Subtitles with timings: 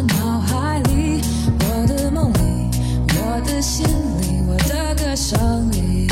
[0.00, 1.20] 脑海里
[1.60, 2.70] 我的梦里
[3.18, 6.08] 我的心里我的歌声里。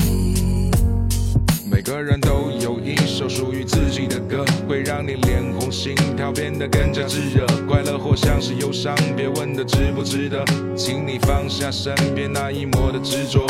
[1.71, 10.45] 每个人都有一首属于自己的歌会让你脸红心跳变得更加炙热快乐或像是忧伤别问值不值得
[10.77, 13.47] 请你放下身边那一抹的执着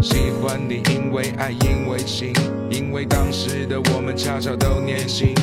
[0.00, 2.32] 喜欢你因为爱因为情
[2.70, 5.34] 因为当时的我们恰巧都年轻。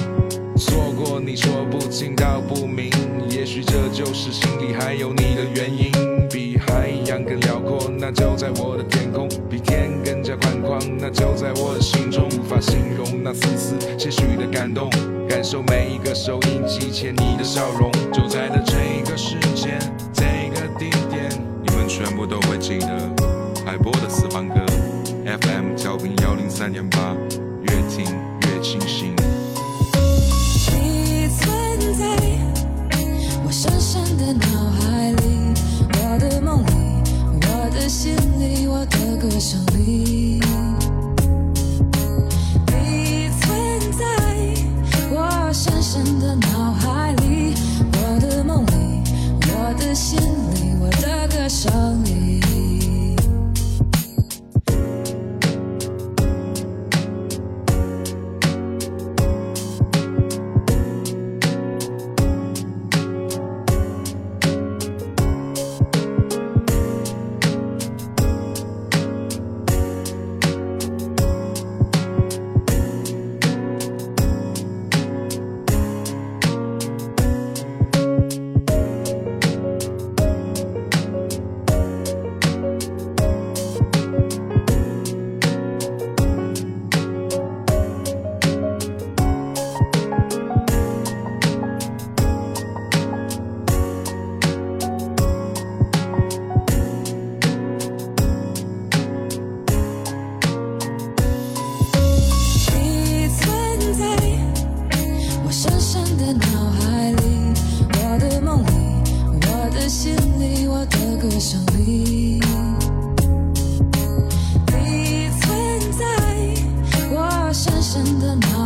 [0.57, 2.89] 错过你说不清道不明，
[3.29, 5.91] 也许这就是心里还有你的原因。
[6.29, 12.27] 比海洋更辽阔，那就在我的天空；比天更加宽广，那就在我的心中。
[12.29, 14.89] 无法形容那丝丝些许的感动，
[15.27, 17.91] 感受每一个收音机前你的笑容。
[18.11, 18.75] 就在的这
[19.09, 19.79] 个时间，
[20.13, 21.29] 这个地点，
[21.63, 22.87] 你们全部都会记得
[23.65, 24.55] 海波的私房歌。
[25.25, 27.15] FM 调频幺零三点八，
[27.61, 28.05] 越听
[28.41, 29.14] 越清醒。
[111.27, 112.39] 歌声里。
[114.67, 116.05] 你存在
[117.09, 118.64] 我深深的脑